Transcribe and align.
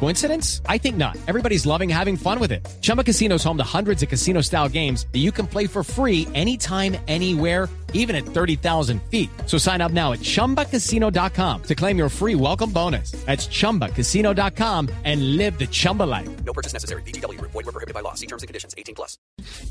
Coincidence? 0.00 0.60
I 0.68 0.76
think 0.78 0.96
not. 0.96 1.16
Everybody's 1.26 1.64
loving 1.64 1.88
having 1.88 2.16
fun 2.16 2.38
with 2.38 2.52
it. 2.52 2.60
Chumba 2.82 3.02
Casino 3.02 3.36
is 3.36 3.44
home 3.44 3.56
to 3.56 3.64
hundreds 3.64 4.02
of 4.02 4.10
casino 4.10 4.42
style 4.42 4.68
games 4.68 5.06
that 5.12 5.20
you 5.20 5.32
can 5.32 5.46
play 5.46 5.66
for 5.66 5.82
free 5.82 6.28
anytime, 6.34 6.96
anywhere, 7.08 7.70
even 7.94 8.14
at 8.14 8.26
30,000 8.26 9.00
feet. 9.10 9.30
So 9.46 9.56
sign 9.56 9.80
up 9.80 9.92
now 9.92 10.12
at 10.12 10.18
chumbacasino.com 10.20 11.62
to 11.62 11.74
claim 11.74 11.96
your 11.96 12.10
free 12.10 12.34
welcome 12.34 12.70
bonus. 12.70 13.12
That's 13.24 13.46
chumbacasino.com 13.46 14.90
and 15.04 15.36
live 15.38 15.58
the 15.58 15.66
Chumba 15.66 16.02
life. 16.02 16.28
No 16.44 16.52
purchase 16.52 16.74
necessary. 16.74 17.02
BGW. 17.02 17.40
Void 17.40 17.54
were 17.54 17.72
prohibited 17.72 17.94
by 17.94 18.00
law. 18.00 18.14
See 18.14 18.26
terms 18.26 18.42
and 18.42 18.48
conditions. 18.48 18.74
18 18.76 18.94
plus. 18.94 19.16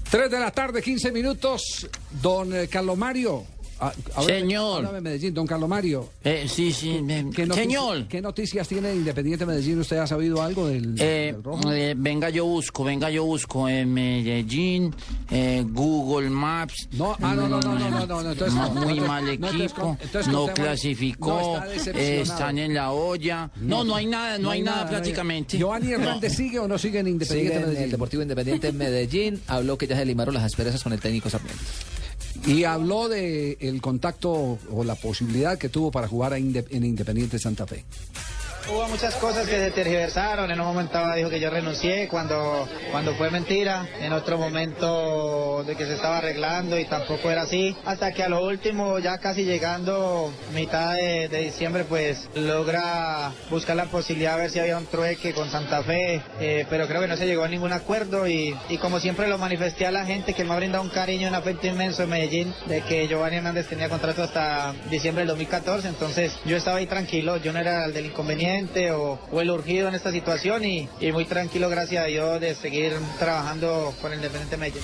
3 0.06 0.30
de 0.30 0.40
la 0.40 0.50
tarde, 0.50 0.82
15 0.82 1.12
minutos. 1.14 1.88
Don 2.22 2.52
eh, 2.54 2.68
Carlos 2.68 2.98
Mario. 2.98 3.46
Ah, 3.86 3.94
háblame- 4.16 4.40
Señor. 4.40 4.78
háblame 4.78 4.96
de 4.96 5.02
Medellín, 5.02 5.34
don 5.34 5.46
Carlos 5.48 5.68
Mario. 5.68 6.10
Eh, 6.24 6.46
sí, 6.48 6.72
sí. 6.72 7.02
eh, 7.10 7.26
¿qué 7.36 7.46
señor, 7.48 8.08
¿Qué 8.08 8.22
noticias 8.22 8.68
tiene 8.68 8.90
de 8.90 8.96
Independiente 8.96 9.46
Medellín? 9.46 9.80
¿Usted 9.80 9.98
ha 9.98 10.08
sabido 10.08 10.42
algo 10.42 10.68
del, 10.68 10.96
eh, 11.00 11.32
del 11.34 11.44
rojo? 11.44 11.72
eh, 11.72 11.94
venga 11.98 12.30
yo 12.30 12.46
busco, 12.46 12.84
venga 12.84 13.10
yo 13.10 13.26
busco 13.26 13.68
en 13.68 13.94
Medellín, 13.94 14.94
eh, 15.30 15.66
Google 15.68 16.30
Maps. 16.30 16.88
No, 16.94 17.16
ah, 17.22 17.34
no, 17.36 17.48
no, 17.50 17.60
no, 17.60 17.78
no, 17.78 17.90
no, 17.90 18.06
no, 18.06 18.22
no, 18.24 18.32
entonces 18.32 18.54
no, 18.54 18.70
muy 18.72 19.00
mal 19.02 19.26
no, 19.26 19.32
entonces 19.32 19.62
equipo, 19.72 19.98
entonces 20.02 20.32
no 20.32 20.48
clasificó, 20.48 21.30
no, 21.60 21.72
está 21.72 21.92
eh, 21.92 22.22
están 22.22 22.58
en 22.58 22.74
la 22.74 22.92
olla. 22.92 23.52
No, 23.60 23.84
no 23.84 23.96
hay 23.96 24.06
nada, 24.06 24.38
no, 24.38 24.50
hay 24.52 24.62
nada, 24.62 24.84
no 24.86 24.90
prácticamente. 24.92 25.58
¿Giovanni 25.58 25.92
Hernández 25.92 26.36
sigue 26.36 26.60
o 26.60 26.68
no 26.68 26.78
sigue 26.78 27.00
en 27.00 27.06
Sigue 27.06 27.12
Independiente 27.12 27.56
en 27.58 27.62
Medellín? 27.64 27.84
el 27.84 27.92
Deportivo 27.92 28.22
Independiente 28.24 28.68
en 28.70 28.78
Medellín. 28.78 29.42
Habló 29.48 29.78
que 29.78 29.88
ya 29.88 29.98
se 29.98 30.06
limaron 30.06 30.34
las 30.34 30.44
asperezas 30.44 30.82
con 30.84 30.94
el 30.94 31.00
técnico 31.00 31.30
Sarmiento. 31.30 31.62
Y 32.46 32.66
habló 32.66 33.08
de 33.08 33.58
el 33.62 33.82
contacto 33.82 34.60
o 34.70 34.84
la 34.84 34.96
posibilidad 34.96 35.58
que 35.58 35.70
tuvo 35.70 35.92
para 35.92 36.08
jugar 36.08 36.34
a 36.34 36.38
en 36.38 36.84
Independiente 36.84 37.40
Santa 37.40 37.66
Fe. 37.66 37.86
Hubo 38.70 38.88
muchas 38.88 39.16
cosas 39.16 39.46
que 39.46 39.58
se 39.58 39.72
tergiversaron. 39.72 40.50
En 40.50 40.62
un 40.62 40.68
momento 40.68 40.98
dijo 41.16 41.30
que 41.30 41.40
yo 41.42 41.50
renuncié 41.50 42.08
cuando, 42.08 42.68
cuando 42.92 43.14
fue 43.16 43.30
mentira. 43.30 43.86
En 44.00 44.14
otro 44.14 44.38
momento 44.38 45.66
de 45.66 45.76
que 45.76 45.86
se 45.86 45.96
estaba 45.96 46.20
arreglando 46.20 46.80
y 46.80 46.86
tampoco 46.86 47.30
era 47.30 47.42
así. 47.42 47.76
Hasta 47.84 48.14
que 48.14 48.24
a 48.24 48.30
lo 48.30 48.46
último, 48.46 49.00
ya 49.00 49.18
casi 49.18 49.44
llegando 49.44 50.34
mitad 50.54 50.96
de, 50.96 51.28
diciembre, 51.28 51.84
pues 51.84 52.30
logra 52.36 53.34
buscar 53.50 53.76
la 53.76 53.86
posibilidad 53.86 54.36
de 54.36 54.44
ver 54.44 54.52
si 54.52 54.60
había 54.60 54.78
un 54.78 54.86
trueque 54.86 55.34
con 55.34 55.50
Santa 55.50 55.84
Fe. 55.84 56.22
eh, 56.40 56.66
pero 56.70 56.88
creo 56.88 57.02
que 57.02 57.08
no 57.08 57.18
se 57.18 57.26
llegó 57.26 57.44
a 57.44 57.50
ningún 57.50 57.74
acuerdo 57.74 58.28
y, 58.28 58.56
y 58.70 58.78
como 58.78 59.02
siempre 59.02 59.28
lo 59.28 59.38
manifesté 59.38 59.86
a 59.86 59.92
la 59.92 60.06
gente 60.06 60.34
que 60.34 60.46
me 60.46 60.54
ha 60.54 60.56
brindado 60.56 60.84
un 60.84 60.90
cariño 60.90 61.24
y 61.24 61.30
un 61.30 61.36
afecto 61.36 61.68
inmenso 61.68 62.04
en 62.04 62.10
Medellín 62.10 62.54
de 62.68 62.82
que 62.82 63.08
Giovanni 63.10 63.38
Hernández 63.38 63.68
tenía 63.68 63.90
contrato 63.90 64.24
hasta 64.24 64.74
diciembre 64.90 65.22
del 65.22 65.30
2014. 65.30 65.90
Entonces 65.90 66.34
yo 66.46 66.56
estaba 66.56 66.78
ahí 66.78 66.88
tranquilo. 66.88 67.38
Yo 67.38 67.52
no 67.52 67.60
era 67.60 67.86
el 67.86 67.94
del 67.94 68.06
inconveniente 68.06 68.53
o, 68.92 69.20
o 69.32 69.42
el 69.42 69.50
urgido 69.50 69.88
en 69.88 69.96
esta 69.96 70.12
situación 70.12 70.64
y, 70.64 70.88
y 71.00 71.12
muy 71.12 71.26
tranquilo, 71.26 71.70
gracias 71.70 72.04
a 72.04 72.08
Dios, 72.08 72.40
de 72.40 72.56
seguir 72.56 72.94
trabajando 73.18 73.94
con 74.02 74.12
el 74.12 74.20
Independiente 74.20 74.58
Medellín. 74.58 74.84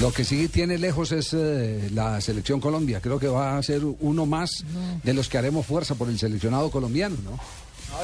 Lo 0.00 0.12
que 0.12 0.24
sí 0.24 0.48
tiene 0.48 0.78
lejos 0.78 1.12
es 1.12 1.32
eh, 1.32 1.88
la 1.94 2.20
selección 2.20 2.60
Colombia. 2.60 3.00
Creo 3.00 3.18
que 3.18 3.28
va 3.28 3.56
a 3.56 3.62
ser 3.62 3.82
uno 3.84 4.26
más 4.26 4.64
de 5.02 5.14
los 5.14 5.28
que 5.28 5.38
haremos 5.38 5.64
fuerza 5.64 5.94
por 5.94 6.08
el 6.08 6.18
seleccionado 6.18 6.70
colombiano, 6.70 7.16
¿no? 7.24 7.38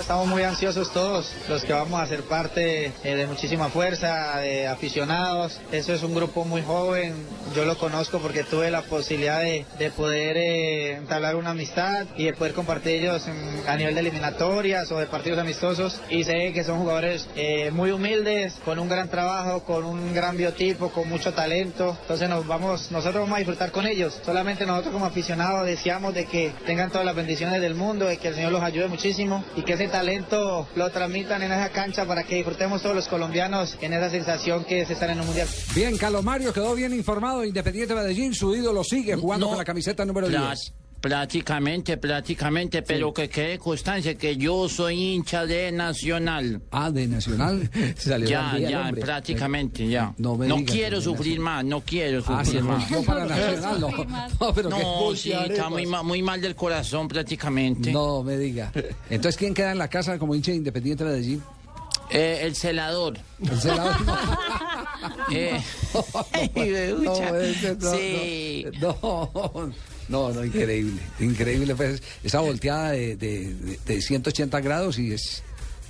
Estamos 0.01 0.27
muy 0.27 0.43
ansiosos 0.43 0.93
todos, 0.93 1.33
los 1.49 1.65
que 1.65 1.73
vamos 1.73 2.01
a 2.01 2.07
ser 2.07 2.23
parte 2.23 2.93
eh, 3.05 3.15
de 3.15 3.27
muchísima 3.27 3.69
fuerza, 3.69 4.39
de 4.39 4.67
aficionados. 4.67 5.61
Eso 5.71 5.93
es 5.93 6.03
un 6.03 6.15
grupo 6.15 6.45
muy 6.45 6.63
joven, 6.63 7.15
yo 7.55 7.65
lo 7.65 7.77
conozco 7.77 8.19
porque 8.19 8.43
tuve 8.43 8.71
la 8.71 8.83
posibilidad 8.83 9.41
de, 9.41 9.67
de 9.79 9.91
poder 9.91 10.37
eh, 10.39 10.93
entablar 10.93 11.37
una 11.37 11.51
amistad 11.51 12.07
y 12.17 12.25
de 12.25 12.33
poder 12.33 12.55
compartir 12.55 13.01
ellos 13.03 13.27
a 13.67 13.77
nivel 13.77 13.95
de 13.95 14.01
eliminatorias 14.01 14.91
o 14.93 14.99
de 14.99 15.07
partidos 15.07 15.39
amistosos. 15.39 16.01
Y 16.09 16.25
sé 16.25 16.53
que 16.53 16.65
son 16.65 16.79
jugadores 16.79 17.29
eh, 17.37 17.71
muy 17.71 17.91
humildes, 17.91 18.55
con 18.65 18.79
un 18.79 18.89
gran 18.89 19.09
trabajo, 19.09 19.65
con 19.65 19.85
un 19.85 20.15
gran 20.15 20.37
biotipo, 20.37 20.91
con 20.91 21.09
mucho 21.09 21.35
talento. 21.35 21.97
Entonces 22.01 22.29
nos 22.29 22.47
vamos, 22.47 22.91
nosotros 22.91 23.23
vamos 23.23 23.37
a 23.37 23.39
disfrutar 23.39 23.71
con 23.73 23.87
ellos. 23.87 24.19
Solamente 24.25 24.65
nosotros 24.65 24.95
como 24.95 25.07
aficionados 25.07 25.67
deseamos 25.67 26.15
de 26.15 26.25
que 26.25 26.53
tengan 26.65 26.91
todas 26.91 27.05
las 27.05 27.15
bendiciones 27.15 27.61
del 27.61 27.75
mundo, 27.75 28.07
de 28.07 28.17
que 28.17 28.29
el 28.29 28.35
Señor 28.35 28.53
los 28.53 28.63
ayude 28.63 28.89
muchísimo 28.89 29.45
y 29.55 29.63
que 29.63 29.72
ese 29.73 29.89
talento 29.89 30.69
lo 30.77 30.91
transmitan 30.91 31.43
en 31.43 31.53
esa 31.53 31.71
cancha 31.71 32.05
para 32.07 32.25
que 32.25 32.37
disfrutemos 32.37 32.83
todos 32.83 32.95
los 32.97 33.09
colombianos 33.09 33.77
en 33.81 33.93
esa 33.93 34.11
sensación 34.11 34.65
que 34.65 34.83
es 34.83 34.91
estar 34.91 35.11
en 35.11 35.21
un 35.21 35.27
mundial. 35.27 35.49
Bien, 35.75 35.97
Carlos 35.99 36.23
Mario 36.25 36.53
quedó 36.53 36.75
bien 36.75 36.93
informado. 36.95 37.45
Independiente 37.45 37.95
Medellín, 37.95 38.35
su 38.35 38.55
ídolo 38.55 38.85
sigue 38.85 39.15
jugando 39.17 39.47
No. 39.47 39.51
con 39.51 39.59
la 39.59 39.65
camiseta 39.65 40.05
número 40.05 40.29
Pra- 40.29 40.49
10. 40.49 40.73
Prácticamente, 41.03 41.97
prácticamente, 41.97 42.81
pero 42.83 43.13
que 43.13 43.29
quede 43.29 43.59
constancia 43.59 44.15
que 44.15 44.37
yo 44.37 44.69
soy 44.69 45.15
hincha 45.15 45.45
de 45.47 45.73
Nacional. 45.73 46.63
Ah, 46.71 46.93
de 46.93 47.09
Nacional. 47.09 47.69
Salió 47.97 48.29
Ya, 48.29 48.57
ya, 48.57 48.83
hombre. 48.83 49.03
prácticamente, 49.03 49.89
ya. 49.89 50.15
No 50.19 50.37
No, 50.37 50.65
quiero 50.65 51.01
sufrir 51.01 51.41
más, 51.41 51.65
no 51.65 51.81
quiero 51.81 52.23
Ah, 52.29 52.45
sufrir 52.45 52.63
más. 52.63 52.89
volvió 52.89 53.05
para 53.05 53.27
Nacional. 53.27 53.81
No, 53.81 53.91
no 54.47 54.55
pero 54.55 54.71
No, 54.71 54.79
qué 55.11 55.17
sí, 55.17 55.33
está 55.33 55.69
muy, 55.69 55.87
ma- 55.87 56.05
muy 56.05 56.23
mal 56.23 56.41
del 56.41 56.55
corazón 56.55 57.09
prácticamente. 57.09 57.91
No 57.91 58.23
me 58.23 58.39
diga. 58.39 58.71
Entonces, 59.11 59.37
¿quién 59.37 59.55
queda 59.55 59.73
en 59.73 59.79
la 59.79 59.89
casa 59.89 60.21
como 60.21 60.37
hincha 60.37 60.53
de 60.53 60.59
Independiente 60.59 61.03
Medellín? 61.03 61.43
Eh, 62.11 62.41
el 62.43 62.55
celador. 62.55 63.19
El 63.41 63.61
celador. 63.61 63.97
Eh, 65.33 65.61
No, 67.03 67.13
no, 67.13 67.93
sí. 67.97 68.67
No, 68.81 69.73
no, 70.13 70.33
no, 70.33 70.45
increíble, 70.45 71.01
increíble. 71.19 71.75
Pues, 71.75 72.03
esa 72.23 72.41
volteada 72.41 72.93
de, 72.93 73.17
de, 73.17 73.55
de- 73.55 73.79
de 73.85 74.01
180 74.03 74.61
grados 74.61 74.99
y 74.99 75.13
es 75.13 75.43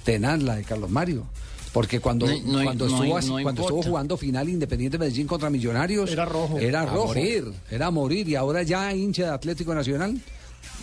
tenaz 0.05 0.41
la 0.43 0.57
de 0.57 0.65
Carlos 0.65 0.89
Mario. 0.91 1.27
Porque 1.73 2.01
cuando, 2.01 2.27
No, 2.27 2.33
no, 2.59 2.63
cuando, 2.65 2.87
no, 2.87 3.19
estuvo, 3.19 3.43
cuando 3.43 3.63
estuvo 3.63 3.83
jugando 3.83 4.17
final 4.19 4.49
Independiente 4.49 4.99
Medellín 4.99 5.27
contra 5.27 5.49
Millonarios, 5.51 6.11
era 6.11 6.25
rojo. 6.27 6.59
Era 6.59 6.85
rojo. 6.85 7.07
morir, 7.09 7.53
era 7.71 7.91
morir. 7.91 8.29
Y 8.29 8.35
ahora 8.37 8.63
ya 8.63 8.93
hincha 8.95 9.25
de 9.25 9.31
Atlético 9.31 9.75
Nacional. 9.75 10.21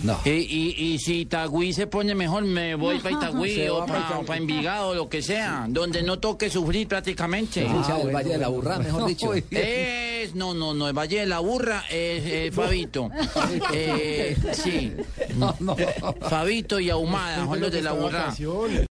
No. 0.04 0.18
Y, 0.24 0.30
y, 0.30 0.76
y 0.94 1.00
si 1.00 1.22
Itagüí 1.22 1.74
se 1.74 1.88
pone 1.88 2.16
mejor, 2.16 2.44
me 2.44 2.76
voy 2.76 3.00
para 3.00 3.16
Itagüí 3.16 3.68
o 3.68 3.80
pa' 3.80 3.86
para 3.88 4.22
Itagüí. 4.22 4.38
Envigado, 4.38 4.96
lo 4.96 5.10
que 5.10 5.22
sea, 5.22 5.66
donde 5.70 6.04
no 6.04 6.20
toque 6.20 6.50
sufrir 6.50 6.88
prácticamente. 6.88 7.64
Bueno, 7.66 8.12
Valle 8.14 8.30
de 8.30 8.38
la 8.38 8.48
Burra, 8.48 8.76
bueno. 8.76 8.94
mejor 8.94 9.10
dicho. 9.10 9.26
Muy 9.28 9.44
bien. 9.50 9.64
Es, 9.66 10.36
no, 10.36 10.54
no, 10.54 10.74
no, 10.74 10.88
el 10.88 10.98
Valle 10.98 11.20
de 11.22 11.26
la 11.26 11.40
Burra 11.40 11.84
es 11.90 12.24
eh, 12.26 12.52
Fabito. 12.54 13.10
Eh, 13.74 14.38
sí, 14.54 14.94
No, 15.36 15.56
no. 15.60 15.76
Fabito 16.30 16.80
y 16.80 16.90
Ahumada, 16.90 17.46
son 17.46 17.60
los 17.60 17.72
de 17.72 17.82
la 17.82 17.92
Burra. 17.94 18.34